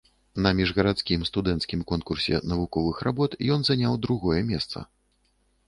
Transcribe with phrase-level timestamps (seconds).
[0.43, 4.77] На міжгарадскім студэнцкім конкурсе навуковых работ ён заняў другое месца.